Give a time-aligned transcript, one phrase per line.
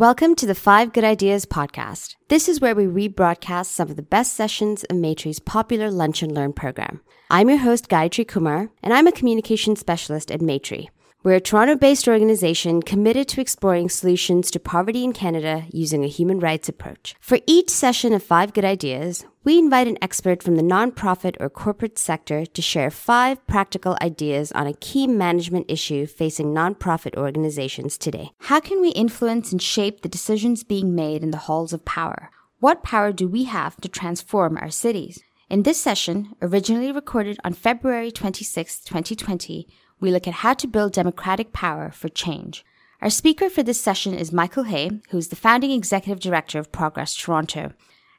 [0.00, 2.16] Welcome to the Five Good Ideas podcast.
[2.28, 6.32] This is where we rebroadcast some of the best sessions of Maytree's popular Lunch and
[6.32, 7.02] Learn program.
[7.28, 10.88] I'm your host, Gayatri Kumar, and I'm a communication specialist at Maytree.
[11.22, 16.08] We're a Toronto based organization committed to exploring solutions to poverty in Canada using a
[16.08, 17.14] human rights approach.
[17.20, 21.50] For each session of Five Good Ideas, we invite an expert from the nonprofit or
[21.50, 27.98] corporate sector to share five practical ideas on a key management issue facing nonprofit organizations
[27.98, 28.30] today.
[28.38, 32.30] How can we influence and shape the decisions being made in the halls of power?
[32.60, 35.22] What power do we have to transform our cities?
[35.50, 39.66] In this session, originally recorded on February 26, 2020,
[40.00, 42.64] we look at how to build democratic power for change.
[43.02, 46.72] Our speaker for this session is Michal Hay, who is the founding executive director of
[46.72, 47.72] Progress Toronto.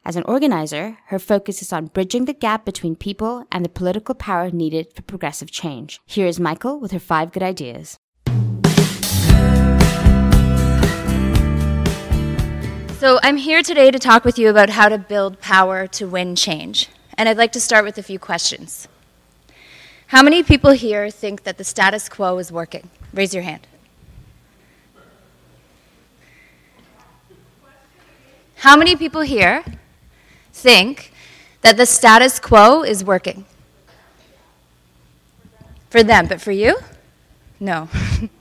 [0.03, 4.15] As an organizer, her focus is on bridging the gap between people and the political
[4.15, 5.99] power needed for progressive change.
[6.05, 7.99] Here is Michael with her five good ideas.
[12.99, 16.35] So, I'm here today to talk with you about how to build power to win
[16.35, 16.87] change.
[17.15, 18.87] And I'd like to start with a few questions.
[20.11, 22.89] How many people here think that the status quo is working?
[23.13, 23.65] Raise your hand.
[28.57, 29.63] How many people here
[30.51, 31.13] think
[31.61, 33.45] that the status quo is working?
[35.89, 36.75] For them, but for you?
[37.61, 37.87] No.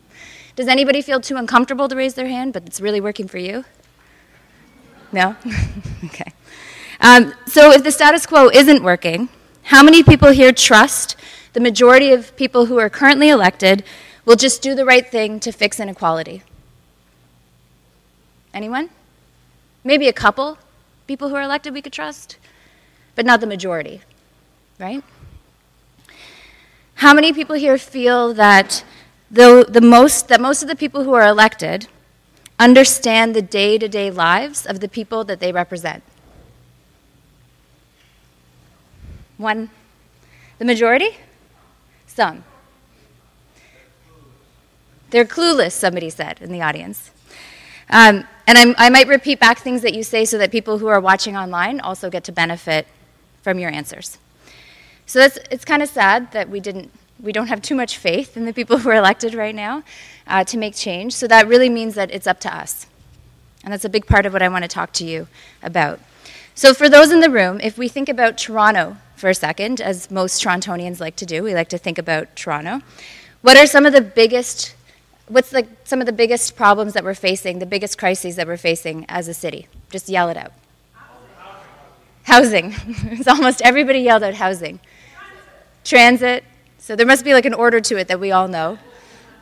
[0.56, 3.64] Does anybody feel too uncomfortable to raise their hand, but it's really working for you?
[5.12, 5.36] No?
[6.06, 6.32] okay.
[7.00, 9.28] Um, so if the status quo isn't working,
[9.62, 11.14] how many people here trust
[11.52, 13.84] the majority of people who are currently elected
[14.24, 16.42] will just do the right thing to fix inequality.
[18.54, 18.90] Anyone?
[19.82, 20.58] Maybe a couple
[21.06, 22.36] people who are elected we could trust,
[23.14, 24.00] but not the majority,
[24.78, 25.02] right?
[26.94, 28.84] How many people here feel that
[29.30, 31.88] the, the most, that most of the people who are elected
[32.58, 36.02] understand the day to day lives of the people that they represent?
[39.38, 39.70] One.
[40.58, 41.16] The majority?
[42.14, 42.42] Some.
[45.10, 47.12] They're clueless, somebody said in the audience.
[47.88, 50.88] Um, and I'm, i might repeat back things that you say so that people who
[50.88, 52.88] are watching online also get to benefit
[53.42, 54.18] from your answers.
[55.06, 56.90] So that's, it's kind of sad that we, didn't,
[57.20, 59.84] we don't have too much faith in the people who are elected right now
[60.26, 61.14] uh, to make change.
[61.14, 62.86] So that really means that it's up to us.
[63.62, 65.28] And that's a big part of what I want to talk to you
[65.62, 66.00] about.
[66.60, 70.10] So, for those in the room, if we think about Toronto for a second, as
[70.10, 71.42] most Torontonians like to do.
[71.42, 72.82] We like to think about Toronto.
[73.40, 74.74] What are some of the biggest,
[75.26, 78.58] what's like some of the biggest problems that we're facing, the biggest crises that we're
[78.58, 79.68] facing as a city?
[79.88, 80.52] Just yell it out.
[82.24, 82.74] Housing.
[82.86, 84.80] it's almost everybody yelled out housing.
[85.82, 86.44] Transit.
[86.76, 88.78] So there must be like an order to it that we all know.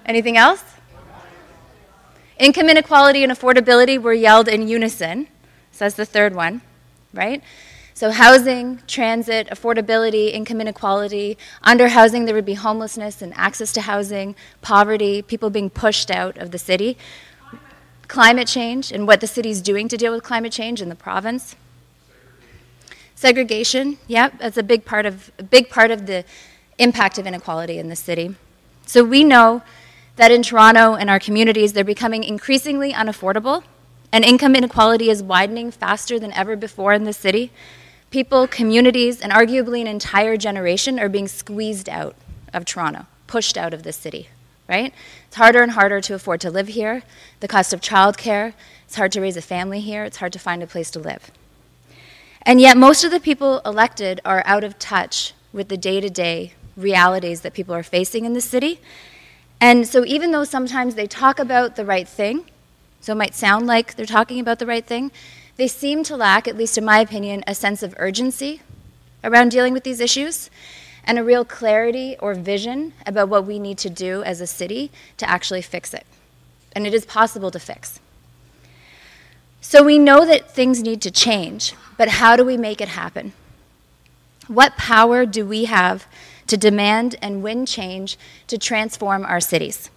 [0.06, 0.62] Anything else?
[2.38, 5.26] Income inequality and affordability were yelled in unison.
[5.72, 6.60] So that's the third one,
[7.12, 7.42] right?
[7.94, 11.36] So, housing, transit, affordability, income inequality.
[11.62, 16.38] Under housing, there would be homelessness and access to housing, poverty, people being pushed out
[16.38, 16.96] of the city,
[18.06, 20.94] climate change, and what the city is doing to deal with climate change in the
[20.94, 21.56] province.
[23.16, 26.24] Segregation, yeah, that's a big part of a big part of the
[26.78, 28.36] impact of inequality in the city.
[28.86, 29.62] So we know
[30.14, 33.64] that in Toronto and our communities, they're becoming increasingly unaffordable,
[34.12, 37.50] and income inequality is widening faster than ever before in the city.
[38.10, 42.16] People, communities, and arguably an entire generation are being squeezed out
[42.54, 44.28] of Toronto, pushed out of the city,
[44.68, 44.94] right?
[45.26, 47.02] It's harder and harder to afford to live here.
[47.40, 48.54] The cost of childcare,
[48.86, 51.30] it's hard to raise a family here, it's hard to find a place to live.
[52.42, 56.08] And yet, most of the people elected are out of touch with the day to
[56.08, 58.80] day realities that people are facing in the city.
[59.60, 62.46] And so, even though sometimes they talk about the right thing,
[63.00, 65.10] so it might sound like they're talking about the right thing,
[65.56, 68.62] they seem to lack, at least in my opinion, a sense of urgency
[69.24, 70.50] around dealing with these issues
[71.04, 74.90] and a real clarity or vision about what we need to do as a city
[75.16, 76.06] to actually fix it.
[76.72, 77.98] And it is possible to fix.
[79.60, 83.32] So we know that things need to change, but how do we make it happen?
[84.46, 86.06] What power do we have
[86.46, 88.16] to demand and win change
[88.46, 89.90] to transform our cities?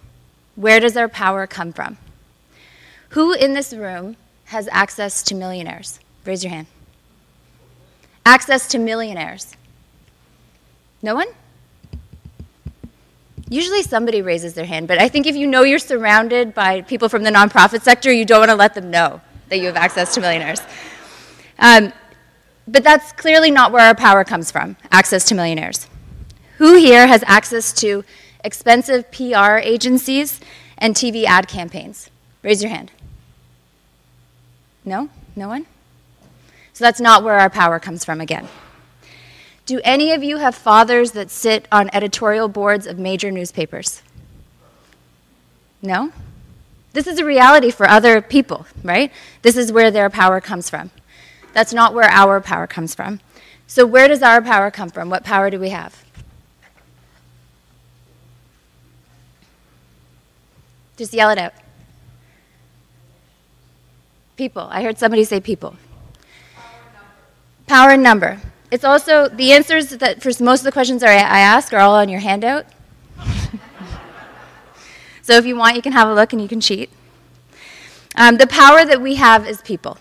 [0.56, 1.98] Where does our power come from?
[3.12, 4.16] Who in this room
[4.46, 6.00] has access to millionaires?
[6.24, 6.66] Raise your hand.
[8.24, 9.54] Access to millionaires.
[11.02, 11.28] No one?
[13.50, 17.10] Usually somebody raises their hand, but I think if you know you're surrounded by people
[17.10, 19.20] from the nonprofit sector, you don't want to let them know
[19.50, 20.62] that you have access to millionaires.
[21.58, 21.92] Um,
[22.66, 25.86] but that's clearly not where our power comes from access to millionaires.
[26.56, 28.04] Who here has access to
[28.42, 30.40] expensive PR agencies
[30.78, 32.08] and TV ad campaigns?
[32.42, 32.90] Raise your hand.
[34.84, 35.08] No?
[35.36, 35.66] No one?
[36.72, 38.48] So that's not where our power comes from again.
[39.64, 44.02] Do any of you have fathers that sit on editorial boards of major newspapers?
[45.80, 46.12] No?
[46.92, 49.12] This is a reality for other people, right?
[49.42, 50.90] This is where their power comes from.
[51.52, 53.20] That's not where our power comes from.
[53.66, 55.08] So, where does our power come from?
[55.08, 56.04] What power do we have?
[60.96, 61.54] Just yell it out.
[64.36, 64.68] People.
[64.70, 65.76] I heard somebody say people.
[67.66, 68.40] Power and number.
[68.70, 72.08] It's also the answers that for most of the questions I ask are all on
[72.08, 72.66] your handout.
[75.22, 76.90] so if you want, you can have a look and you can cheat.
[78.16, 79.98] Um, the power that we have is people.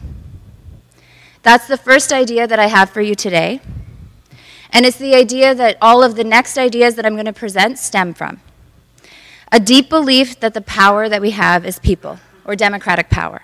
[1.43, 3.61] That's the first idea that I have for you today.
[4.71, 7.77] And it's the idea that all of the next ideas that I'm going to present
[7.77, 8.39] stem from.
[9.51, 13.41] A deep belief that the power that we have is people, or democratic power.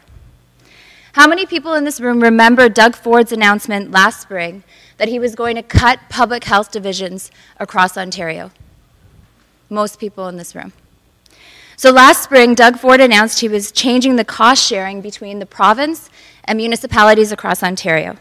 [1.17, 4.61] How many people in this room remember Doug Ford's announcement last spring
[4.97, 8.51] that he was going to cut public health divisions across Ontario?
[9.67, 10.73] Most people in this room.
[11.75, 16.11] So last spring, Doug Ford announced he was changing the cost sharing between the province
[16.43, 18.17] and municipalities across Ontario.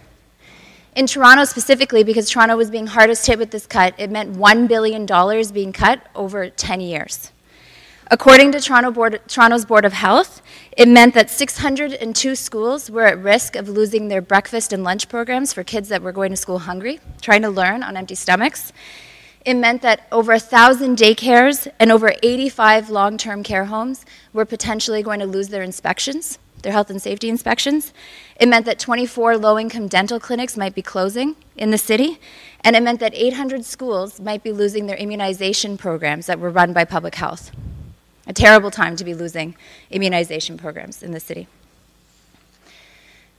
[0.95, 4.69] In Toronto specifically, because Toronto was being hardest hit with this cut, it meant $1
[4.69, 5.05] billion
[5.53, 7.31] being cut over 10 years.
[8.09, 10.41] According to Toronto Board, Toronto's Board of Health,
[10.77, 15.53] it meant that 602 schools were at risk of losing their breakfast and lunch programs
[15.53, 18.73] for kids that were going to school hungry, trying to learn on empty stomachs.
[19.45, 25.03] It meant that over 1,000 daycares and over 85 long term care homes were potentially
[25.03, 27.93] going to lose their inspections their health and safety inspections.
[28.41, 32.19] It meant that 24 low income dental clinics might be closing in the city,
[32.63, 36.73] and it meant that 800 schools might be losing their immunization programs that were run
[36.73, 37.53] by public health.
[38.27, 39.55] A terrible time to be losing
[39.91, 41.47] immunization programs in the city.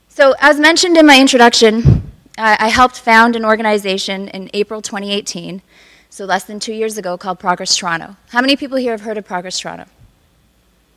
[0.07, 5.61] So, as mentioned in my introduction, I helped found an organization in April 2018,
[6.09, 8.15] so less than two years ago, called Progress Toronto.
[8.29, 9.85] How many people here have heard of Progress Toronto?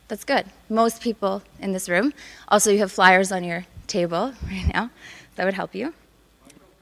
[0.07, 0.45] That's good.
[0.69, 2.13] Most people in this room.
[2.47, 4.91] Also, you have flyers on your table right now.
[5.35, 5.93] That would help you.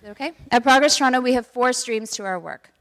[0.05, 0.31] Okay?
[0.51, 2.71] At Progress Toronto, we have four streams to our work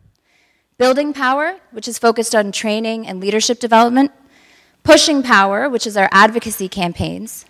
[0.78, 4.12] building power, which is focused on training and leadership development,
[4.84, 7.44] pushing power, which is our advocacy campaigns,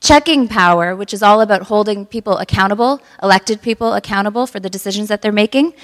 [0.00, 5.08] checking power, which is all about holding people accountable, elected people accountable for the decisions
[5.08, 5.74] that they're making.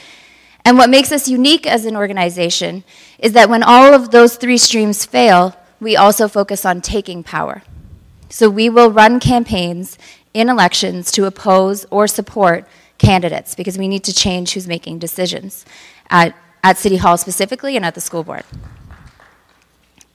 [0.65, 2.83] And what makes us unique as an organization
[3.19, 7.63] is that when all of those three streams fail, we also focus on taking power.
[8.31, 9.99] So we will run campaigns
[10.33, 12.67] in elections to oppose or support
[12.97, 15.67] candidates because we need to change who's making decisions
[16.09, 16.35] at,
[16.67, 18.43] at City Hall specifically and at the school board.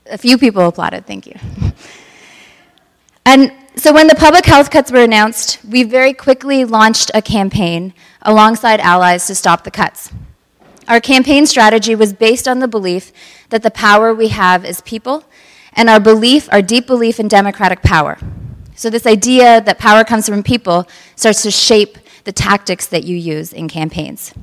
[0.07, 1.35] A few people applauded, thank you.
[3.25, 7.93] and so when the public health cuts were announced, we very quickly launched a campaign
[8.21, 10.11] alongside allies to stop the cuts.
[10.89, 13.13] Our campaign strategy was based on the belief
[13.47, 15.23] that the power we have is people
[15.71, 18.17] and our belief, our deep belief in democratic power.
[18.75, 23.15] So, this idea that power comes from people starts to shape the tactics that you
[23.15, 24.33] use in campaigns.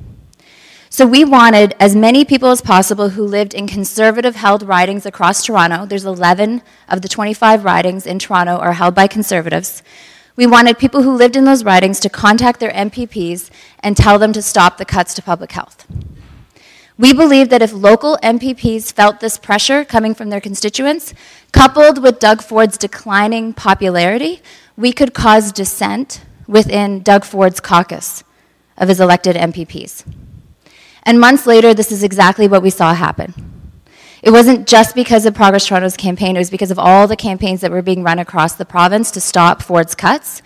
[0.91, 5.45] So, we wanted as many people as possible who lived in conservative held ridings across
[5.45, 5.85] Toronto.
[5.85, 9.83] There's 11 of the 25 ridings in Toronto are held by conservatives.
[10.35, 14.33] We wanted people who lived in those ridings to contact their MPPs and tell them
[14.33, 15.85] to stop the cuts to public health.
[16.97, 21.13] We believe that if local MPPs felt this pressure coming from their constituents,
[21.51, 24.41] coupled with Doug Ford's declining popularity,
[24.75, 28.23] we could cause dissent within Doug Ford's caucus
[28.75, 30.03] of his elected MPPs.
[31.09, 33.33] And months later, this is exactly what we saw happen.
[34.21, 37.61] It wasn't just because of Progress Toronto's campaign, it was because of all the campaigns
[37.61, 40.43] that were being run across the province to stop Ford's cuts.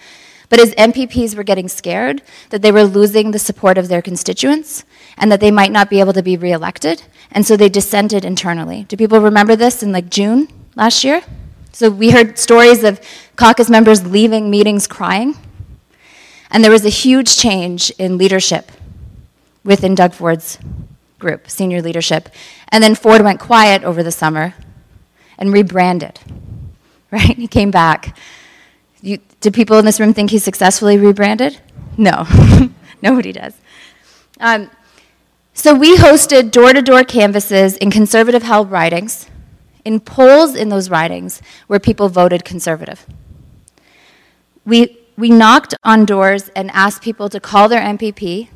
[0.47, 4.85] But as MPPs were getting scared that they were losing the support of their constituents
[5.17, 8.85] and that they might not be able to be reelected, and so they dissented internally.
[8.85, 11.23] Do people remember this in like June last year?
[11.73, 13.01] So we heard stories of
[13.35, 15.35] caucus members leaving meetings crying.
[16.49, 18.71] And there was a huge change in leadership
[19.63, 20.59] within Doug Ford's
[21.19, 22.29] group, senior leadership.
[22.69, 24.53] And then Ford went quiet over the summer
[25.37, 26.19] and rebranded,
[27.11, 27.37] right?
[27.37, 28.17] He came back
[29.03, 31.59] you, do people in this room think he successfully rebranded?
[31.97, 32.25] No,
[33.01, 33.53] nobody does.
[34.39, 34.71] Um,
[35.53, 39.29] so we hosted door to door canvases in conservative held ridings,
[39.83, 43.05] in polls in those ridings where people voted conservative.
[44.65, 48.47] We, we knocked on doors and asked people to call their MPP,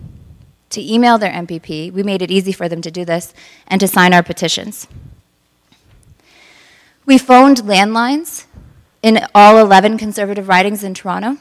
[0.69, 1.91] to email their MPP.
[1.91, 3.33] We made it easy for them to do this,
[3.67, 4.88] and to sign our petitions.
[7.05, 8.45] We phoned landlines
[9.01, 11.38] in all 11 conservative ridings in Toronto.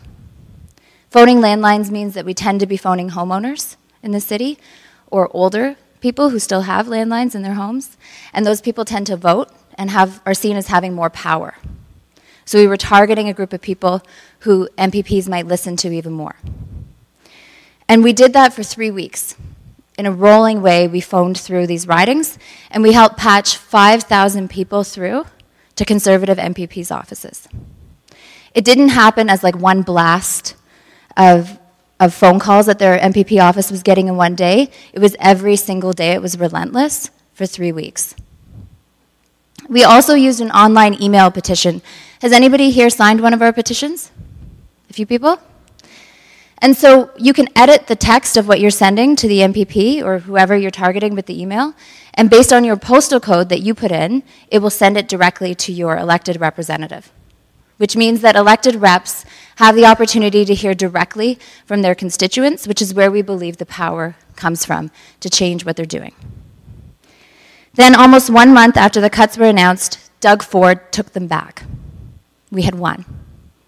[1.11, 4.59] Phoning landlines means that we tend to be phoning homeowners in the city
[5.11, 7.97] or older people who still have landlines in their homes,
[8.33, 11.56] and those people tend to vote and have, are seen as having more power.
[12.45, 14.02] So we were targeting a group of people
[14.40, 16.37] who MPPs might listen to even more.
[17.88, 19.37] And we did that for three weeks.
[19.99, 22.38] In a rolling way, we phoned through these ridings,
[22.71, 25.26] and we helped patch 5,000 people through
[25.76, 27.49] to conservative MPPs' offices.
[28.55, 30.55] It didn't happen as like one blast
[31.16, 31.59] of,
[32.00, 34.71] of phone calls that their MPP office was getting in one day.
[34.93, 38.14] It was every single day, it was relentless for three weeks.
[39.69, 41.83] We also used an online email petition.
[42.23, 44.11] Has anybody here signed one of our petitions?
[44.88, 45.38] A few people?
[46.58, 50.20] And so you can edit the text of what you're sending to the MPP or
[50.20, 51.75] whoever you're targeting with the email,
[52.14, 55.54] and based on your postal code that you put in, it will send it directly
[55.54, 57.12] to your elected representative,
[57.76, 62.80] which means that elected reps have the opportunity to hear directly from their constituents, which
[62.80, 66.14] is where we believe the power comes from to change what they're doing.
[67.75, 71.64] Then, almost one month after the cuts were announced, Doug Ford took them back.
[72.50, 73.04] We had won.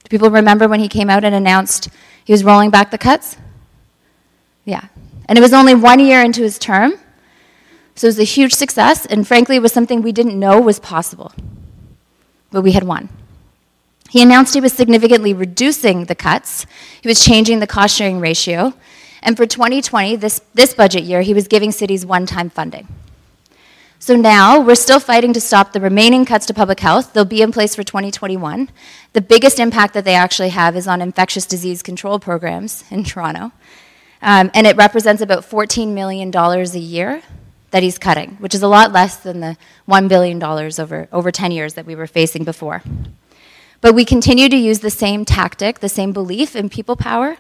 [0.05, 1.91] Do people remember when he came out and announced
[2.29, 3.39] he was rolling back the cuts?
[4.67, 4.89] Yeah.
[5.27, 6.93] And it was only one year into his term,
[7.95, 10.79] so it was a huge success, and frankly, it was something we didn't know was
[10.79, 11.33] possible.
[12.51, 13.09] But we had won.
[14.11, 16.67] He announced he was significantly reducing the cuts,
[17.01, 18.75] he was changing the cost sharing ratio,
[19.23, 22.89] and for 2020, this, this budget year, he was giving cities one time funding.
[24.01, 27.13] So now we're still fighting to stop the remaining cuts to public health.
[27.13, 28.71] They'll be in place for 2021.
[29.13, 33.51] The biggest impact that they actually have is on infectious disease control programs in Toronto.
[34.23, 37.23] Um, and it represents about $14 million a year
[37.73, 39.57] that he's cutting, which is a lot less than the
[39.89, 42.83] $1 billion over, over 10 years that we were facing before.
[43.81, 47.37] But we continue to use the same tactic, the same belief in people power,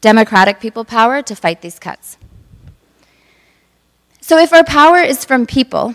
[0.00, 2.18] democratic people power, to fight these cuts.
[4.22, 5.94] So, if our power is from people,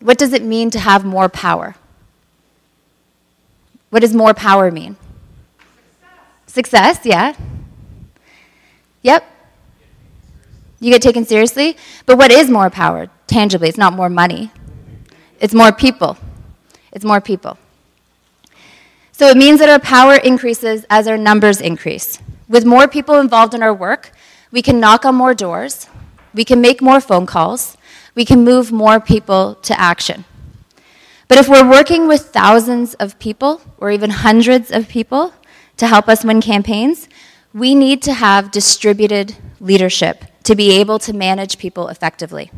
[0.00, 1.76] what does it mean to have more power?
[3.90, 4.96] What does more power mean?
[6.46, 7.36] Success, Success yeah.
[9.02, 9.24] Yep.
[10.80, 11.76] You get taken seriously?
[12.06, 13.10] But what is more power?
[13.26, 14.50] Tangibly, it's not more money,
[15.38, 16.16] it's more people.
[16.92, 17.56] It's more people.
[19.12, 22.18] So it means that our power increases as our numbers increase.
[22.48, 24.10] With more people involved in our work,
[24.50, 25.86] we can knock on more doors,
[26.34, 27.76] we can make more phone calls.
[28.14, 30.24] We can move more people to action.
[31.28, 35.32] But if we're working with thousands of people, or even hundreds of people,
[35.76, 37.08] to help us win campaigns,
[37.54, 42.50] we need to have distributed leadership to be able to manage people effectively.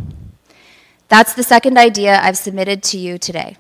[1.09, 3.57] That's the second idea I've submitted to you today.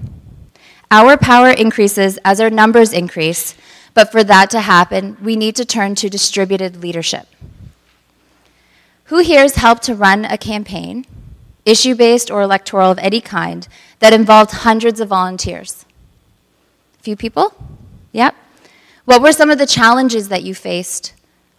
[0.91, 3.55] Our power increases as our numbers increase,
[3.95, 7.27] but for that to happen, we need to turn to distributed leadership.
[9.05, 11.05] Who here has helped to run a campaign,
[11.65, 13.67] issue based or electoral of any kind,
[13.99, 15.85] that involved hundreds of volunteers?
[17.01, 17.55] A few people?
[18.13, 18.35] Yep.
[19.05, 21.13] What were some of the challenges that you faced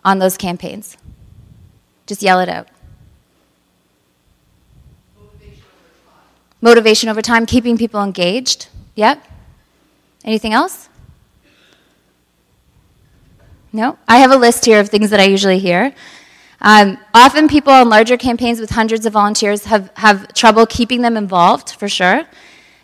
[0.05, 0.97] on those campaigns?
[2.05, 2.67] Just yell it out.
[5.17, 6.23] Motivation over time,
[6.61, 8.67] Motivation over time keeping people engaged.
[8.95, 9.25] Yep.
[10.23, 10.87] Anything else?
[13.73, 13.97] No?
[14.07, 15.93] I have a list here of things that I usually hear.
[16.63, 21.17] Um, often people on larger campaigns with hundreds of volunteers have, have trouble keeping them
[21.17, 22.25] involved, for sure.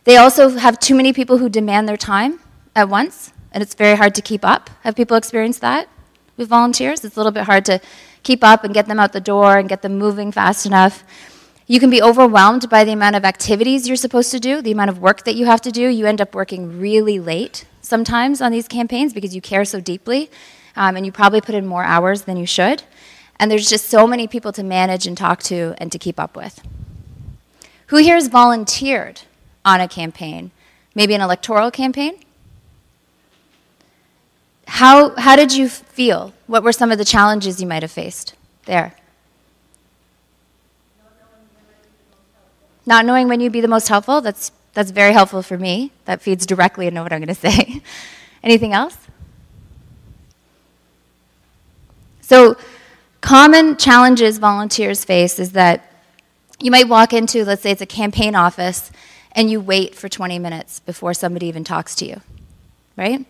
[0.03, 2.41] They also have too many people who demand their time
[2.75, 4.69] at once, and it's very hard to keep up.
[4.81, 5.87] Have people experienced that
[6.35, 7.05] with volunteers?
[7.05, 7.79] It's a little bit hard to
[8.21, 11.05] keep up and get them out the door and get them moving fast enough.
[11.65, 14.89] You can be overwhelmed by the amount of activities you're supposed to do, the amount
[14.89, 15.87] of work that you have to do.
[15.87, 20.29] You end up working really late sometimes on these campaigns because you care so deeply,
[20.75, 22.83] um, and you probably put in more hours than you should.
[23.39, 26.35] And there's just so many people to manage and talk to and to keep up
[26.35, 26.61] with.
[27.87, 29.21] Who here has volunteered
[29.63, 30.51] on a campaign?
[30.93, 32.19] Maybe an electoral campaign?
[34.67, 36.33] How, how did you feel?
[36.47, 38.93] What were some of the challenges you might have faced there?
[42.85, 44.19] Not knowing when you'd be the most helpful?
[44.19, 45.91] That's, that's very helpful for me.
[46.05, 47.81] That feeds directly into what I'm going to say.
[48.43, 48.97] Anything else?
[52.21, 52.57] So,
[53.21, 55.85] Common challenges volunteers face is that
[56.61, 58.91] you might walk into, let's say it's a campaign office,
[59.33, 62.21] and you wait for 20 minutes before somebody even talks to you,
[62.97, 63.25] right?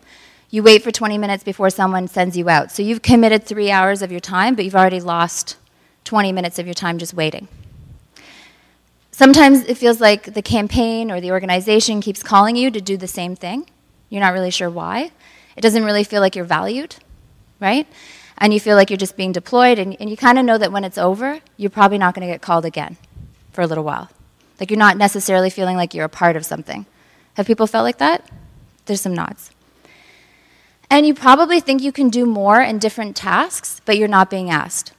[0.50, 2.72] You wait for 20 minutes before someone sends you out.
[2.72, 5.56] So you've committed three hours of your time, but you've already lost
[6.04, 7.46] 20 minutes of your time just waiting.
[9.12, 13.06] Sometimes it feels like the campaign or the organization keeps calling you to do the
[13.06, 13.66] same thing.
[14.08, 15.12] You're not really sure why.
[15.56, 16.96] It doesn't really feel like you're valued,
[17.60, 17.86] right?
[18.40, 20.72] And you feel like you're just being deployed, and, and you kind of know that
[20.72, 22.96] when it's over, you're probably not going to get called again
[23.52, 24.08] for a little while.
[24.58, 26.86] Like you're not necessarily feeling like you're a part of something.
[27.34, 28.28] Have people felt like that?
[28.86, 29.50] There's some nods.
[30.90, 34.50] And you probably think you can do more in different tasks, but you're not being
[34.50, 34.92] asked.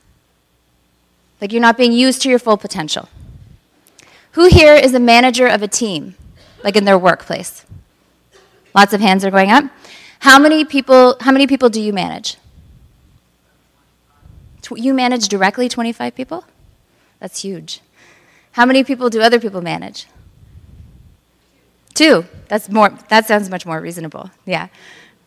[1.41, 3.09] Like you're not being used to your full potential.
[4.33, 6.15] Who here is a manager of a team,
[6.63, 7.65] like in their workplace?
[8.73, 9.65] Lots of hands are going up.
[10.19, 12.37] How many people, how many people do you manage?
[14.77, 16.45] You manage directly 25 people?
[17.19, 17.81] That's huge.
[18.53, 20.07] How many people do other people manage?
[21.93, 22.25] Two.
[22.47, 24.31] That's more that sounds much more reasonable.
[24.45, 24.67] Yeah.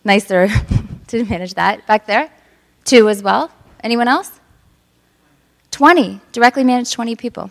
[0.05, 0.49] Nicer
[1.09, 1.87] to manage that.
[1.87, 2.31] Back there?
[2.85, 3.51] Two as well.
[3.83, 4.41] Anyone else?
[5.71, 6.21] 20.
[6.33, 7.51] Directly manage 20 people.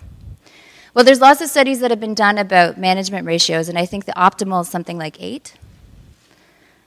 [0.94, 4.06] Well, there's lots of studies that have been done about management ratios, and I think
[4.06, 5.56] the optimal is something like eight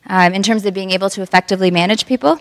[0.07, 2.41] um, in terms of being able to effectively manage people.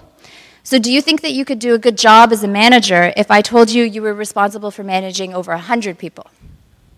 [0.66, 3.30] So, do you think that you could do a good job as a manager if
[3.30, 6.26] I told you you were responsible for managing over 100 people?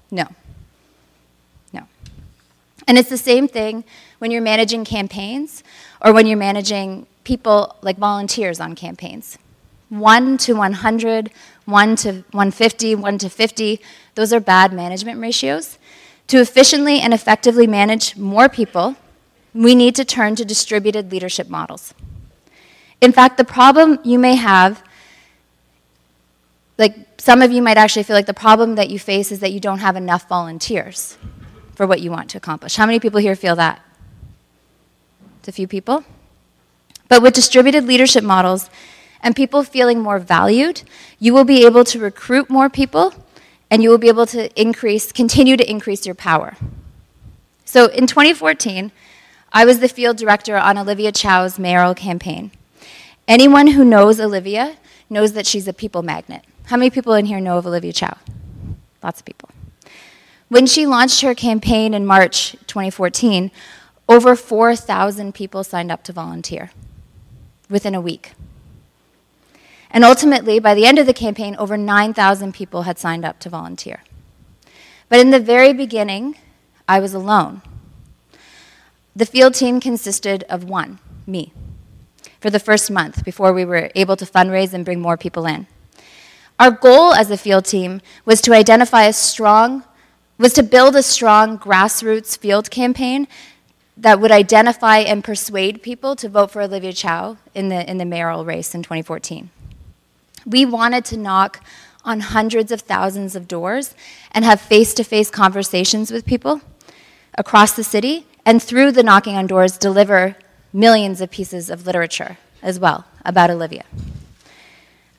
[0.09, 0.23] No.
[1.73, 1.83] No.
[2.87, 3.83] And it's the same thing
[4.19, 5.65] when you're managing campaigns
[5.99, 9.37] or when you're managing people like volunteers on campaigns.
[9.89, 11.29] 1 to 100,
[11.65, 13.81] 1 to 150, 1 to 50,
[14.15, 15.77] those are bad management ratios.
[16.27, 18.95] To efficiently and effectively manage more people,
[19.53, 21.93] we need to turn to distributed leadership models.
[23.01, 24.83] In fact, the problem you may have,
[26.77, 29.51] like some of you might actually feel like the problem that you face is that
[29.51, 31.17] you don't have enough volunteers
[31.75, 32.75] for what you want to accomplish.
[32.75, 33.81] How many people here feel that?
[35.39, 36.03] It's a few people.
[37.07, 38.69] But with distributed leadership models,
[39.21, 40.83] and people feeling more valued,
[41.19, 43.13] you will be able to recruit more people
[43.69, 46.55] and you will be able to increase, continue to increase your power.
[47.65, 48.91] So in 2014,
[49.51, 52.51] I was the field director on Olivia Chow's mayoral campaign.
[53.27, 54.77] Anyone who knows Olivia
[55.09, 56.45] knows that she's a people magnet.
[56.65, 58.17] How many people in here know of Olivia Chow?
[59.03, 59.49] Lots of people.
[60.47, 63.51] When she launched her campaign in March 2014,
[64.07, 66.71] over 4,000 people signed up to volunteer
[67.69, 68.31] within a week.
[69.91, 73.49] And ultimately, by the end of the campaign, over 9,000 people had signed up to
[73.49, 74.03] volunteer.
[75.09, 76.37] But in the very beginning,
[76.87, 77.61] I was alone.
[79.15, 81.51] The field team consisted of one, me,
[82.39, 85.67] for the first month before we were able to fundraise and bring more people in.
[86.59, 89.83] Our goal as a field team was to identify a strong,
[90.37, 93.27] was to build a strong grassroots field campaign
[93.95, 98.05] that would identify and persuade people to vote for Olivia Chow in the, in the
[98.05, 99.49] mayoral race in 2014.
[100.45, 101.63] We wanted to knock
[102.05, 103.93] on hundreds of thousands of doors
[104.31, 106.61] and have face to face conversations with people
[107.37, 110.35] across the city, and through the knocking on doors, deliver
[110.77, 113.83] millions of pieces of literature as well about Olivia.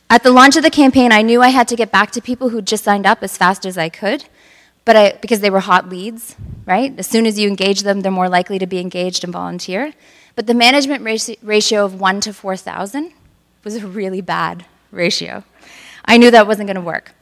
[0.09, 2.51] At the launch of the campaign, I knew I had to get back to people
[2.51, 4.25] who just signed up as fast as I could,
[4.85, 6.97] but I, because they were hot leads, right?
[6.97, 9.93] As soon as you engage them, they're more likely to be engaged and volunteer.
[10.37, 11.03] But the management
[11.43, 13.13] ratio of 1 to 4,000
[13.65, 15.43] was a really bad ratio.
[16.05, 17.13] I knew that wasn't going to work.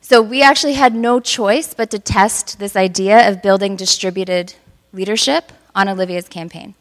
[0.00, 4.54] So we actually had no choice but to test this idea of building distributed
[4.92, 6.74] leadership on Olivia's campaign.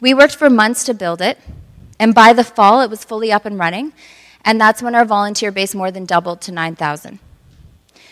[0.00, 1.38] We worked for months to build it,
[1.98, 3.92] and by the fall, it was fully up and running,
[4.42, 7.18] and that's when our volunteer base more than doubled to 9,000.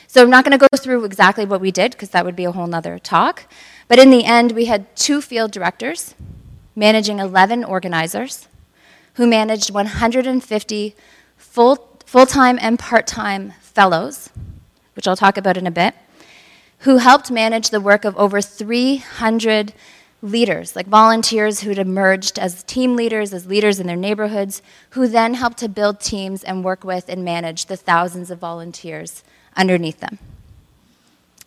[0.07, 2.44] So I'm not going to go through exactly what we did, because that would be
[2.44, 3.44] a whole nother talk,
[3.88, 6.14] but in the end, we had two field directors
[6.77, 8.48] managing 11 organizers,
[9.14, 10.94] who managed 150
[11.38, 14.29] full, full-time and part-time fellows,
[14.94, 15.94] which I'll talk about in a bit,
[16.81, 19.72] who helped manage the work of over 300
[20.20, 25.35] leaders, like volunteers who'd emerged as team leaders, as leaders in their neighborhoods, who then
[25.35, 29.22] helped to build teams and work with and manage the thousands of volunteers
[29.57, 30.18] underneath them.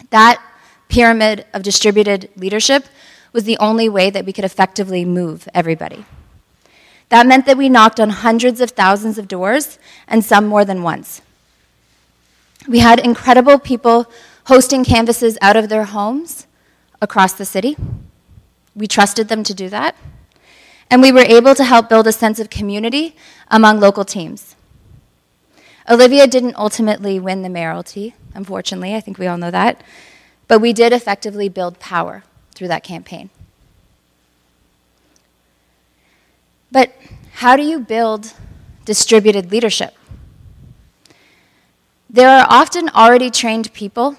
[0.10, 0.42] That
[0.88, 2.86] pyramid of distributed leadership
[3.34, 6.06] was the only way that we could effectively move everybody.
[7.10, 10.82] That meant that we knocked on hundreds of thousands of doors, and some more than
[10.82, 11.22] once.
[12.68, 14.10] We had incredible people
[14.46, 16.48] hosting canvases out of their homes
[17.02, 17.76] across the city.
[18.76, 19.96] We trusted them to do that.
[20.90, 23.16] And we were able to help build a sense of community
[23.50, 24.56] among local teams.
[25.90, 28.96] Olivia didn't ultimately win the mayoralty, unfortunately.
[28.96, 29.82] I think we all know that.
[30.48, 33.30] But we did effectively build power through that campaign.
[36.72, 36.94] But
[37.36, 38.34] how do you build
[38.86, 39.96] distributed leadership?
[42.10, 44.18] There are often already trained people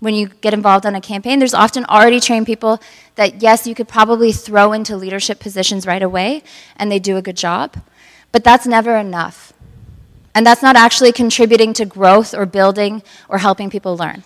[0.00, 1.38] when you get involved on a campaign.
[1.38, 2.80] There's often already trained people
[3.14, 6.42] that, yes, you could probably throw into leadership positions right away
[6.76, 7.76] and they do a good job.
[8.32, 9.52] But that's never enough.
[10.34, 14.24] And that's not actually contributing to growth or building or helping people learn.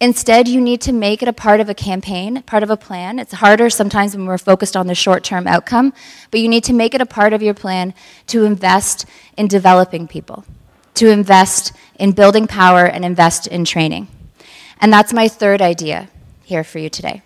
[0.00, 3.18] Instead, you need to make it a part of a campaign, part of a plan.
[3.18, 5.92] It's harder sometimes when we're focused on the short term outcome,
[6.30, 7.94] but you need to make it a part of your plan
[8.26, 10.44] to invest in developing people,
[10.94, 14.08] to invest in building power, and invest in training.
[14.84, 16.10] And that's my third idea
[16.42, 17.22] here for you today.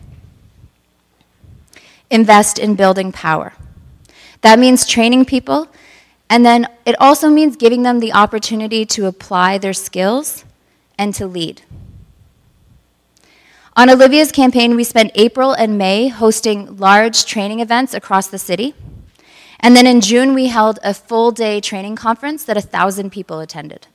[2.09, 3.53] Invest in building power.
[4.43, 5.67] That means training people,
[6.31, 10.45] and then it also means giving them the opportunity to apply their skills
[10.97, 11.63] and to lead.
[13.77, 18.77] On Olivia's campaign, we spent April and May hosting large training events across the city.
[19.59, 23.89] And then in June, we held a full day training conference that 1,000 people attended.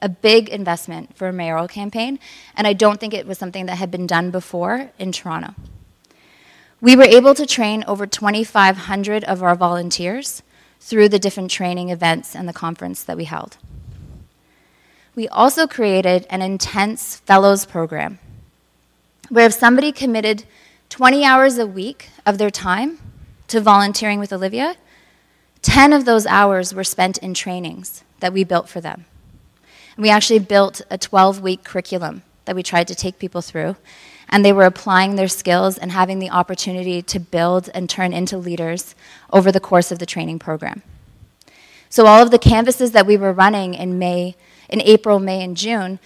[0.00, 2.18] A big investment for a mayoral campaign,
[2.56, 5.54] and I don't think it was something that had been done before in Toronto.
[6.80, 10.42] We were able to train over 2,500 of our volunteers
[10.80, 13.56] through the different training events and the conference that we held.
[15.16, 18.20] We also created an intense fellows program
[19.28, 20.44] where if somebody committed
[20.90, 22.98] 20 hours a week of their time
[23.48, 24.76] to volunteering with Olivia,
[25.62, 29.04] 10 of those hours were spent in trainings that we built for them.
[29.98, 33.76] We actually built a 12 week curriculum that we tried to take people through
[34.28, 38.38] and they were applying their skills and having the opportunity to build and turn into
[38.38, 38.94] leaders
[39.32, 40.82] over the course of the training program.
[41.90, 44.36] So all of the canvases that we were running in May,
[44.68, 45.98] in April, May, and June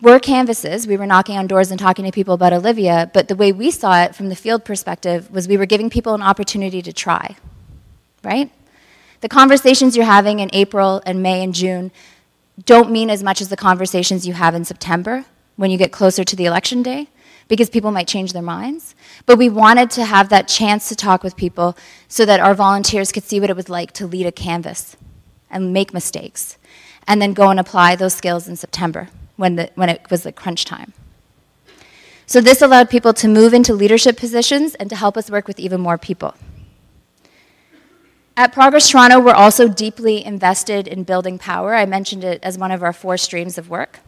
[0.00, 0.86] were canvases.
[0.86, 3.70] We were knocking on doors and talking to people about Olivia, but the way we
[3.70, 7.36] saw it from the field perspective was we were giving people an opportunity to try,
[8.22, 8.50] right?
[9.22, 11.90] The conversations you're having in April and May and June
[12.64, 15.24] don't mean as much as the conversations you have in September
[15.56, 17.08] when you get closer to the election day
[17.48, 18.94] because people might change their minds.
[19.26, 23.10] But we wanted to have that chance to talk with people so that our volunteers
[23.10, 24.96] could see what it was like to lead a canvas
[25.50, 26.58] and make mistakes,
[27.06, 30.32] and then go and apply those skills in September when, the, when it was the
[30.32, 30.92] crunch time.
[32.26, 35.58] So this allowed people to move into leadership positions and to help us work with
[35.58, 36.34] even more people.
[38.38, 41.74] At Progress Toronto, we're also deeply invested in building power.
[41.74, 43.98] I mentioned it as one of our four streams of work.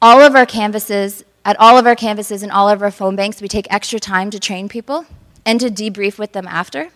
[0.00, 3.42] All of our canvases at all of our canvases and all of our phone banks,
[3.42, 5.04] we take extra time to train people
[5.44, 6.88] and to debrief with them after.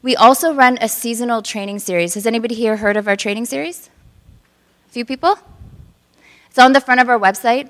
[0.00, 2.14] We also run a seasonal training series.
[2.14, 3.90] Has anybody here heard of our training series?
[4.88, 5.38] A few people?
[6.48, 7.68] It's on the front of our website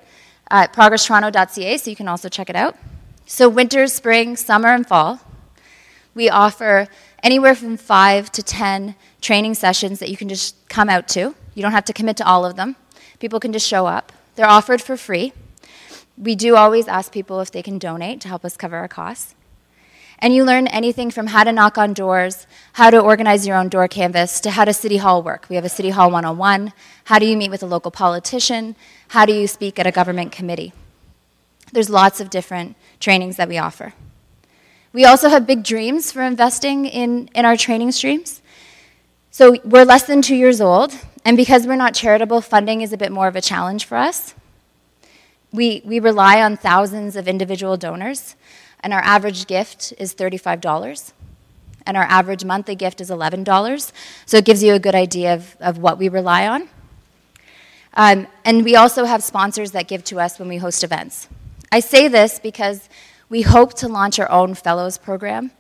[0.53, 2.77] at progresstoronto.ca, so you can also check it out.
[3.27, 5.19] So, winter, spring, summer, and fall,
[6.15, 6.89] we offer
[7.23, 11.35] anywhere from five to 10 training sessions that you can just come out to.
[11.55, 12.77] You don't have to commit to all of them,
[13.19, 14.13] people can just show up.
[14.37, 15.33] They're offered for free.
[16.17, 19.35] We do always ask people if they can donate to help us cover our costs.
[20.19, 23.71] And you learn anything from how to knock on doors, how to organize your own
[23.71, 25.47] door canvas, to how does City Hall work.
[25.49, 26.75] We have a City Hall 101.
[27.05, 28.77] How do you meet with a local politician?
[29.09, 30.75] How do you speak at a government committee?
[31.73, 33.95] There's lots of different trainings that we offer.
[34.93, 38.43] We also have big dreams for investing in, in our training streams.
[39.31, 40.93] So we're less than two years old,
[41.25, 44.35] and because we're not charitable, funding is a bit more of a challenge for us.
[45.53, 48.35] We, we rely on thousands of individual donors,
[48.81, 51.13] and our average gift is $35,
[51.87, 53.93] and our average monthly gift is $11.
[54.27, 56.69] So it gives you a good idea of, of what we rely on.
[57.95, 61.29] Um, and we also have sponsors that give to us when we host events.
[61.71, 62.89] I say this because
[63.31, 65.53] we hope to launch our own fellows program,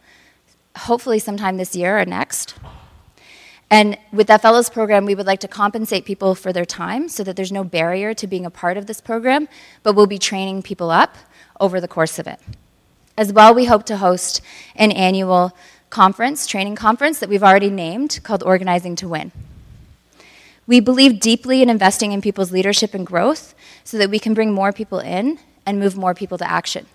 [0.76, 2.56] hopefully sometime this year or next.
[3.70, 7.22] And with that fellows program, we would like to compensate people for their time so
[7.22, 9.48] that there's no barrier to being a part of this program,
[9.84, 11.16] but we'll be training people up
[11.60, 12.40] over the course of it.
[13.16, 14.40] As well, we hope to host
[14.74, 15.56] an annual
[15.90, 19.30] conference, training conference that we've already named called Organizing to Win.
[20.66, 23.54] We believe deeply in investing in people's leadership and growth
[23.84, 26.86] so that we can bring more people in and move more people to action.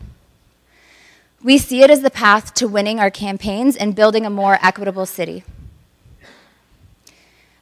[1.43, 5.05] We see it as the path to winning our campaigns and building a more equitable
[5.05, 5.43] city.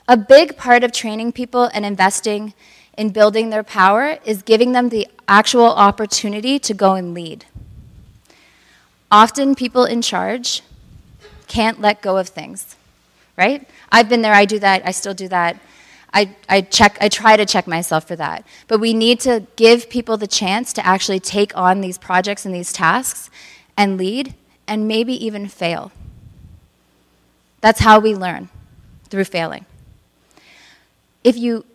[0.07, 2.53] A big part of training people and investing
[2.97, 7.45] in building their power is giving them the actual opportunity to go and lead.
[9.11, 10.61] Often, people in charge
[11.47, 12.75] can't let go of things,
[13.37, 13.67] right?
[13.91, 15.59] I've been there, I do that, I still do that.
[16.13, 18.45] I, I, check, I try to check myself for that.
[18.67, 22.53] But we need to give people the chance to actually take on these projects and
[22.53, 23.31] these tasks
[23.75, 24.35] and lead
[24.67, 25.91] and maybe even fail.
[27.61, 28.49] That's how we learn,
[29.09, 29.65] through failing
[31.23, 31.65] if you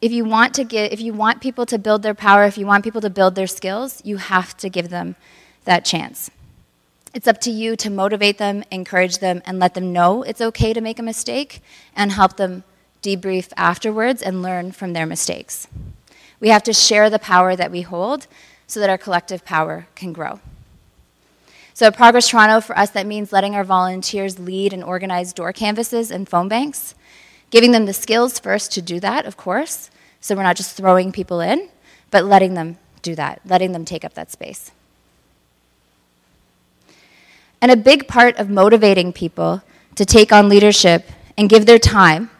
[0.00, 2.66] if you want to give if you want people to build their power if you
[2.66, 5.14] want people to build their skills you have to give them
[5.64, 6.30] that chance
[7.14, 10.72] It's up to you to motivate them, encourage them, and let them know it's okay
[10.72, 11.60] to make a mistake
[11.94, 12.64] and help them
[13.02, 15.68] debrief afterwards and learn from their mistakes.
[16.40, 18.26] We have to share the power that we hold
[18.66, 20.40] so that our collective power can grow.
[21.82, 25.52] So at Progress Toronto, for us, that means letting our volunteers lead and organize door
[25.52, 26.94] canvases and phone banks,
[27.50, 29.90] giving them the skills first to do that, of course,
[30.20, 31.68] so we're not just throwing people in,
[32.12, 34.70] but letting them do that, letting them take up that space.
[37.60, 39.60] And a big part of motivating people
[39.96, 42.30] to take on leadership and give their time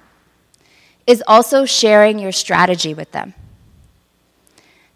[1.04, 3.34] is also sharing your strategy with them.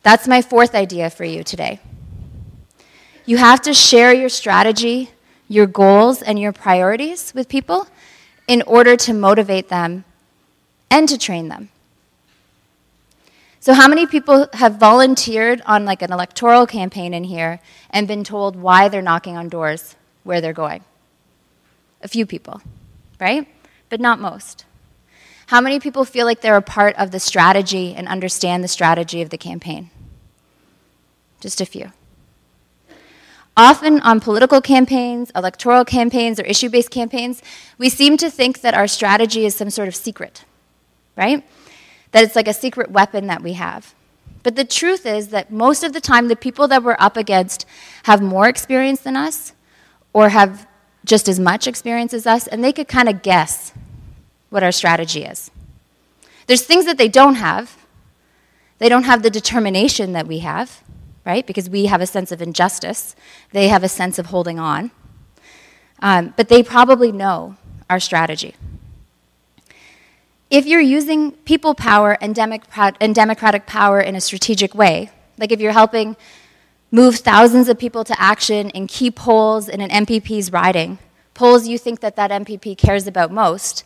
[0.05, 1.81] That's my fourth idea for you today.
[3.27, 5.11] You have to share your strategy,
[5.49, 7.89] your goals, and your priorities with people
[8.47, 10.05] in order to motivate them
[10.91, 11.69] and to train them.
[13.59, 17.59] So, how many people have volunteered on like an electoral campaign in here
[17.91, 20.85] and been told why they're knocking on doors where they're going?
[22.03, 22.62] A few people,
[23.19, 23.49] right?
[23.89, 24.65] But not most.
[25.47, 29.21] How many people feel like they're a part of the strategy and understand the strategy
[29.21, 29.91] of the campaign?
[31.41, 31.91] Just a few.
[33.57, 37.42] Often on political campaigns, electoral campaigns, or issue based campaigns,
[37.79, 40.45] we seem to think that our strategy is some sort of secret,
[41.16, 41.42] right?
[42.12, 43.95] That it's like a secret weapon that we have.
[44.42, 47.64] But the truth is that most of the time, the people that we're up against
[48.05, 49.55] have more experience than us
[50.12, 50.66] or have
[51.05, 53.73] just as much experience as us, and they could kind of guess
[54.51, 55.51] what our strategy is.
[56.47, 57.77] There's things that they don't have.
[58.79, 60.83] They don't have the determination that we have
[61.27, 61.45] right?
[61.45, 63.17] Because we have a sense of injustice,
[63.51, 64.93] they have a sense of holding on.
[66.01, 67.57] Um, but they probably know
[67.91, 68.55] our strategy.
[70.49, 75.61] If you're using people power and, and democratic power in a strategic way, like if
[75.61, 76.17] you're helping
[76.93, 80.99] move thousands of people to action in key polls in an MPP's riding,
[81.35, 83.83] polls you think that that MPP cares about most,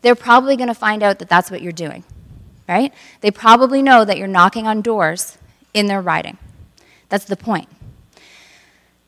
[0.00, 2.04] they're probably going to find out that that's what you're doing,
[2.66, 2.94] right?
[3.20, 5.36] They probably know that you're knocking on doors
[5.74, 6.38] in their riding.
[7.08, 7.68] That's the point.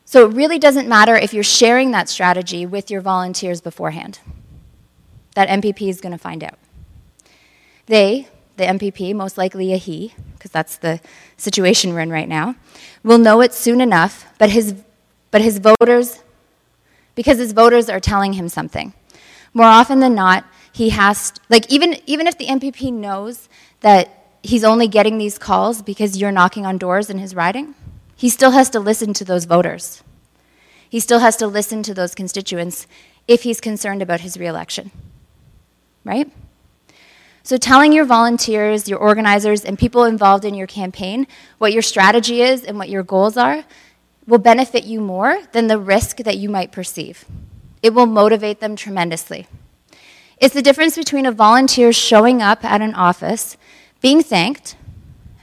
[0.05, 4.19] So it really doesn't matter if you're sharing that strategy with your volunteers beforehand.
[5.35, 6.59] That MPP is going to find out.
[7.85, 10.99] They, the MPP, most likely a he, because that's the
[11.37, 12.55] situation we're in right now,
[13.03, 14.75] will know it soon enough, but his,
[15.31, 16.19] but his voters,
[17.15, 18.93] because his voters are telling him something.
[19.53, 23.47] More often than not, he has, like, even, even if the MPP knows
[23.79, 27.75] that he's only getting these calls because you're knocking on doors in his riding,
[28.21, 30.03] he still has to listen to those voters.
[30.87, 32.85] He still has to listen to those constituents
[33.27, 34.91] if he's concerned about his reelection.
[36.03, 36.31] Right?
[37.41, 41.25] So, telling your volunteers, your organizers, and people involved in your campaign
[41.57, 43.65] what your strategy is and what your goals are
[44.27, 47.25] will benefit you more than the risk that you might perceive.
[47.81, 49.47] It will motivate them tremendously.
[50.37, 53.57] It's the difference between a volunteer showing up at an office,
[53.99, 54.75] being thanked,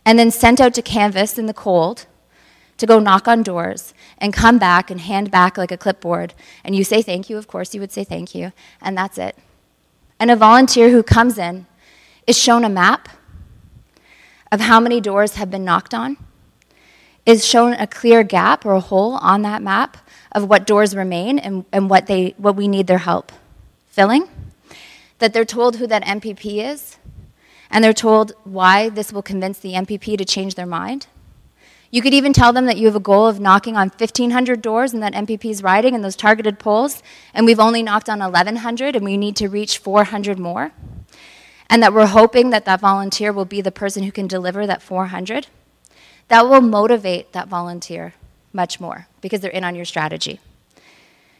[0.06, 2.06] and then sent out to canvass in the cold
[2.78, 6.32] to go knock on doors and come back and hand back like a clipboard.
[6.64, 9.36] And you say thank you, of course, you would say thank you, and that's it.
[10.18, 11.66] And a volunteer who comes in
[12.26, 13.08] is shown a map
[14.50, 16.16] of how many doors have been knocked on,
[17.26, 19.98] is shown a clear gap or a hole on that map
[20.32, 23.32] of what doors remain and, and what, they, what we need their help
[23.86, 24.28] filling,
[25.18, 26.96] that they're told who that MPP is,
[27.70, 31.06] and they're told why this will convince the MPP to change their mind
[31.90, 34.92] you could even tell them that you have a goal of knocking on 1,500 doors
[34.92, 39.04] in that MPP's riding in those targeted polls, and we've only knocked on 1,100 and
[39.04, 40.72] we need to reach 400 more.
[41.70, 44.82] And that we're hoping that that volunteer will be the person who can deliver that
[44.82, 45.48] 400.
[46.28, 48.14] That will motivate that volunteer
[48.52, 50.40] much more because they're in on your strategy.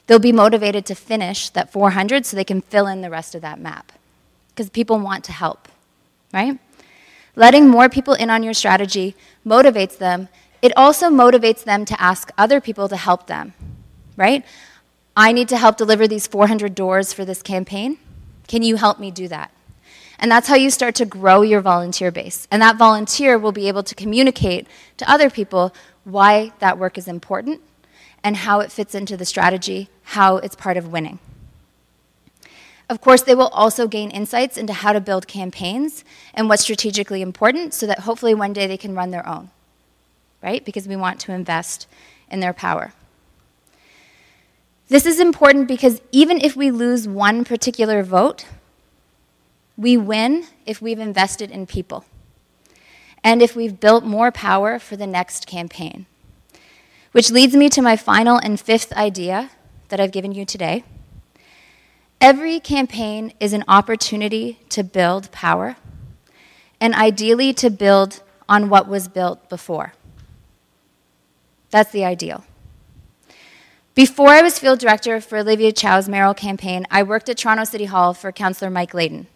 [0.06, 3.42] They'll be motivated to finish that 400 so they can fill in the rest of
[3.42, 3.92] that map
[4.48, 5.68] because people want to help,
[6.32, 6.58] right?
[7.38, 9.14] Letting more people in on your strategy
[9.46, 10.28] motivates them.
[10.60, 13.54] It also motivates them to ask other people to help them,
[14.16, 14.44] right?
[15.16, 17.98] I need to help deliver these 400 doors for this campaign.
[18.48, 19.52] Can you help me do that?
[20.18, 22.48] And that's how you start to grow your volunteer base.
[22.50, 25.72] And that volunteer will be able to communicate to other people
[26.02, 27.60] why that work is important
[28.24, 31.20] and how it fits into the strategy, how it's part of winning.
[32.88, 37.20] Of course, they will also gain insights into how to build campaigns and what's strategically
[37.20, 39.50] important so that hopefully one day they can run their own,
[40.42, 40.64] right?
[40.64, 41.86] Because we want to invest
[42.30, 42.94] in their power.
[44.88, 48.46] This is important because even if we lose one particular vote,
[49.76, 52.06] we win if we've invested in people
[53.22, 56.06] and if we've built more power for the next campaign.
[57.12, 59.50] Which leads me to my final and fifth idea
[59.88, 60.84] that I've given you today.
[62.20, 65.76] Every campaign is an opportunity to build power,
[66.80, 69.92] and ideally to build on what was built before.
[71.70, 72.44] That's the ideal.
[73.94, 77.84] Before I was field director for Olivia Chow's mayoral campaign, I worked at Toronto City
[77.84, 79.28] Hall for Councillor Mike Layton.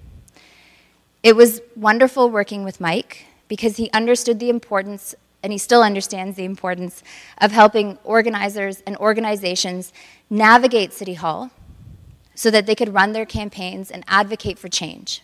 [1.23, 6.37] It was wonderful working with Mike because he understood the importance, and he still understands
[6.37, 7.05] the importance,
[7.39, 9.93] of helping organizers and organizations
[10.29, 11.53] navigate City Hall
[12.35, 15.23] so that they could run their campaigns and advocate for change.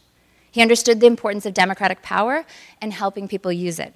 [0.51, 2.45] He understood the importance of democratic power
[2.81, 3.95] and helping people use it.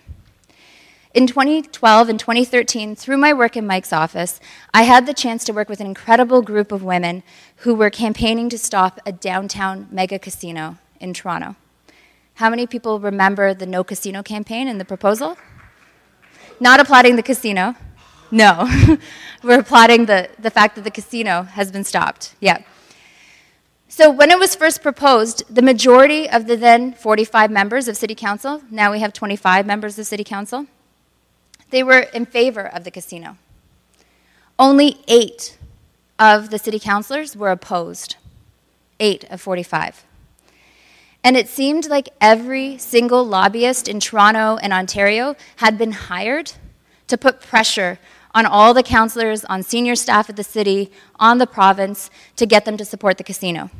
[1.14, 4.40] In 2012 and 2013, through my work in Mike's office,
[4.72, 7.22] I had the chance to work with an incredible group of women
[7.56, 11.56] who were campaigning to stop a downtown mega casino in Toronto.
[12.34, 15.36] How many people remember the No Casino campaign and the proposal?
[16.60, 17.74] Not applauding the casino.
[18.30, 18.66] No.
[19.42, 22.34] We're applauding the, the fact that the casino has been stopped.
[22.40, 22.62] Yeah.
[23.94, 28.14] So, when it was first proposed, the majority of the then 45 members of City
[28.14, 30.66] Council, now we have 25 members of City Council,
[31.68, 33.36] they were in favor of the casino.
[34.58, 35.58] Only eight
[36.18, 38.16] of the city councilors were opposed.
[38.98, 40.06] Eight of 45.
[41.22, 46.52] And it seemed like every single lobbyist in Toronto and Ontario had been hired
[47.08, 47.98] to put pressure
[48.34, 50.90] on all the councillors, on senior staff at the city,
[51.20, 53.70] on the province, to get them to support the casino.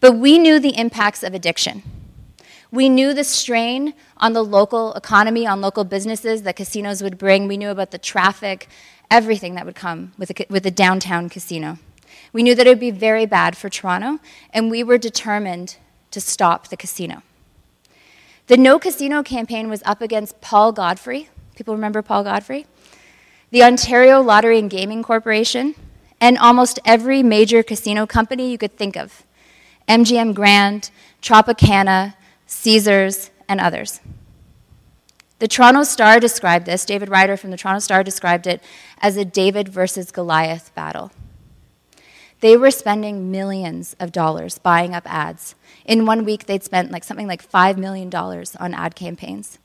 [0.00, 1.82] But we knew the impacts of addiction.
[2.72, 7.48] We knew the strain on the local economy, on local businesses that casinos would bring.
[7.48, 8.68] We knew about the traffic,
[9.10, 11.78] everything that would come with a, with a downtown casino.
[12.32, 14.20] We knew that it would be very bad for Toronto,
[14.54, 15.76] and we were determined
[16.12, 17.22] to stop the casino.
[18.46, 21.28] The No Casino campaign was up against Paul Godfrey.
[21.56, 22.66] People remember Paul Godfrey?
[23.52, 25.74] The Ontario Lottery and Gaming Corporation,
[26.20, 29.24] and almost every major casino company you could think of
[29.88, 32.14] MGM Grand, Tropicana,
[32.46, 34.00] Caesars, and others.
[35.40, 38.62] The Toronto Star described this, David Rider from the Toronto Star described it
[39.00, 41.10] as a David versus Goliath battle.
[42.40, 45.56] They were spending millions of dollars buying up ads.
[45.84, 49.58] In one week, they'd spent like something like $5 million on ad campaigns.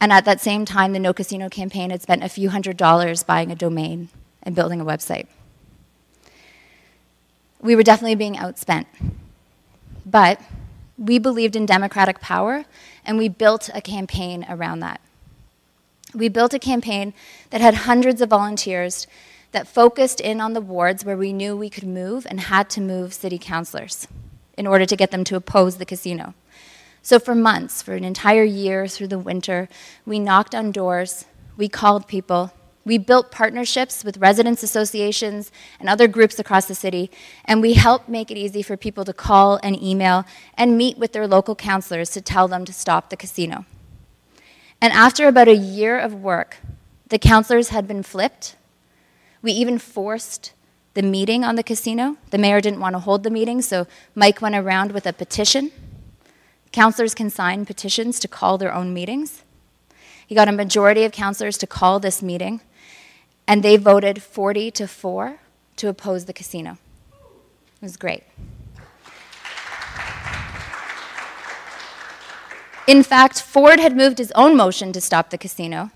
[0.00, 3.22] And at that same time, the No Casino campaign had spent a few hundred dollars
[3.22, 4.08] buying a domain
[4.42, 5.26] and building a website.
[7.60, 8.86] We were definitely being outspent.
[10.04, 10.40] But
[10.98, 12.64] we believed in democratic power,
[13.04, 15.00] and we built a campaign around that.
[16.14, 17.12] We built a campaign
[17.50, 19.06] that had hundreds of volunteers
[19.52, 22.80] that focused in on the wards where we knew we could move and had to
[22.80, 24.06] move city councilors
[24.56, 26.34] in order to get them to oppose the casino.
[27.06, 29.68] So, for months, for an entire year through the winter,
[30.04, 31.24] we knocked on doors,
[31.56, 32.52] we called people,
[32.84, 37.08] we built partnerships with residents associations and other groups across the city,
[37.44, 40.24] and we helped make it easy for people to call and email
[40.58, 43.66] and meet with their local councilors to tell them to stop the casino.
[44.80, 46.56] And after about a year of work,
[47.06, 48.56] the councilors had been flipped.
[49.42, 50.54] We even forced
[50.94, 52.16] the meeting on the casino.
[52.30, 55.70] The mayor didn't want to hold the meeting, so Mike went around with a petition.
[56.76, 59.42] Councilors can sign petitions to call their own meetings.
[60.26, 62.60] He got a majority of councilors to call this meeting,
[63.48, 65.38] and they voted 40 to 4
[65.76, 66.76] to oppose the casino.
[67.80, 68.24] It was great.
[72.86, 75.90] In fact, Ford had moved his own motion to stop the casino.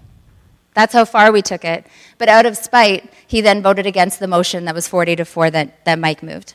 [0.72, 1.86] That's how far we took it.
[2.16, 5.50] But out of spite, he then voted against the motion that was 40 to 4
[5.50, 6.54] that, that Mike moved.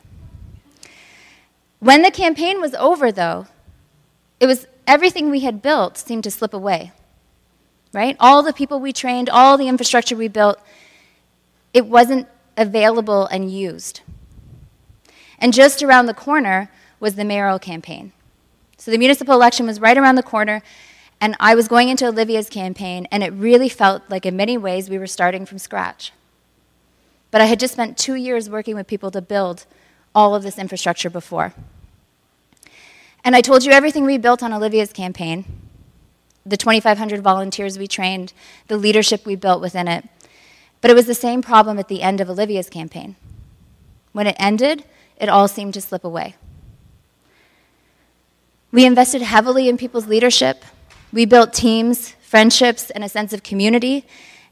[1.77, 3.45] When the campaign was over, though,
[4.39, 6.91] it was everything we had built seemed to slip away.
[7.93, 8.17] Right?
[8.19, 10.59] All the people we trained, all the infrastructure we built,
[11.73, 12.27] it wasn't
[12.57, 14.01] available and used.
[15.39, 16.69] And just around the corner
[16.99, 18.11] was the mayoral campaign.
[18.77, 20.61] So the municipal election was right around the corner,
[21.21, 24.89] and I was going into Olivia's campaign, and it really felt like, in many ways,
[24.89, 26.11] we were starting from scratch.
[27.31, 29.65] But I had just spent two years working with people to build
[30.13, 31.53] all of this infrastructure before.
[33.25, 35.43] And I told you everything we built on Olivia's campaign
[36.45, 38.31] the 2,500 volunteers we trained,
[38.67, 40.07] the leadership we built within it.
[40.79, 43.15] But it was the same problem at the end of Olivia's campaign.
[44.11, 44.85] When it ended,
[45.17, 46.35] it all seemed to slip away.
[48.71, 50.63] We invested heavily in people's leadership.
[51.11, 54.05] We built teams, friendships, and a sense of community.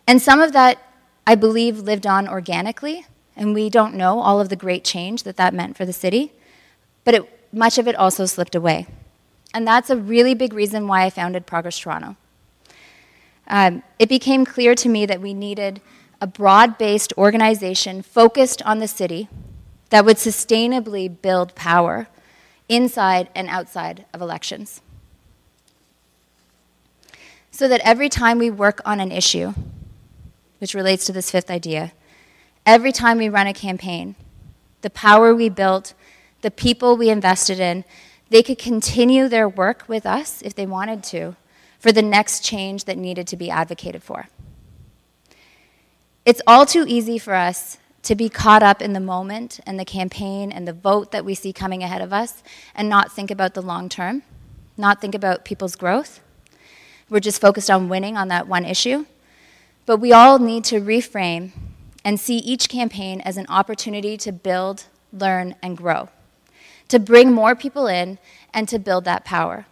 [0.07, 0.79] And some of that,
[1.27, 3.05] I believe, lived on organically.
[3.35, 6.31] And we don't know all of the great change that that meant for the city.
[7.03, 8.87] But it, much of it also slipped away.
[9.53, 12.17] And that's a really big reason why I founded Progress Toronto.
[13.47, 15.79] um, it became clear to me that we needed
[16.19, 19.27] a broad based organization focused on the city
[19.89, 22.07] that would sustainably build power
[22.69, 24.81] inside and outside of elections.
[27.51, 29.53] So that every time we work on an issue,
[30.59, 31.91] which relates to this fifth idea,
[32.65, 34.15] every time we run a campaign,
[34.81, 35.93] the power we built,
[36.43, 37.83] the people we invested in,
[38.29, 41.35] they could continue their work with us if they wanted to
[41.79, 44.27] for the next change that needed to be advocated for.
[46.25, 49.85] It's all too easy for us to be caught up in the moment and the
[49.85, 52.43] campaign and the vote that we see coming ahead of us
[52.75, 54.23] and not think about the long term,
[54.77, 56.19] not think about people's growth.
[57.09, 59.05] We're just focused on winning on that one issue.
[59.85, 61.51] But we all need to reframe
[62.05, 66.09] and see each campaign as an opportunity to build, learn, and grow,
[66.93, 68.19] to bring more people in,
[68.53, 69.65] and to build that power.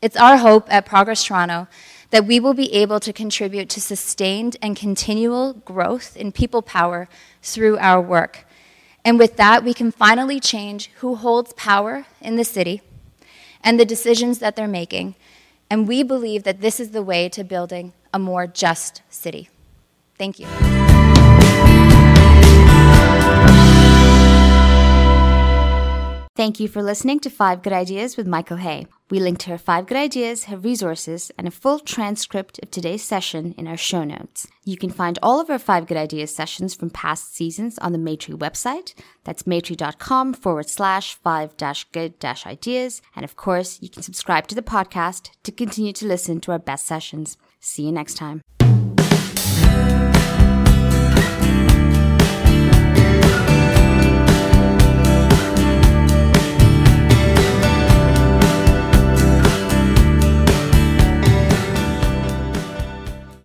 [0.00, 1.66] It's our hope at Progress Toronto
[2.10, 7.08] that we will be able to contribute to sustained and continual growth in people power
[7.42, 8.44] through our work.
[9.04, 12.80] And with that, we can finally change who holds power in the city
[13.64, 15.16] and the decisions that they're making.
[15.68, 19.48] And we believe that this is the way to building a more just city.
[20.16, 20.46] Thank you.
[26.34, 28.86] Thank you for listening to Five Good Ideas with Michal Hay.
[29.10, 33.04] We link to her five good ideas, her resources, and a full transcript of today's
[33.04, 34.48] session in our show notes.
[34.64, 37.98] You can find all of our five good ideas sessions from past seasons on the
[37.98, 38.94] Maytree website.
[39.24, 43.02] That's maytree.com forward slash five dash good dash ideas.
[43.14, 46.58] And of course, you can subscribe to the podcast to continue to listen to our
[46.58, 47.36] best sessions.
[47.60, 48.40] See you next time.